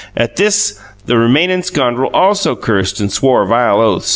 [0.17, 4.09] At this the remanin scondrel also cursed and swore vile oaths.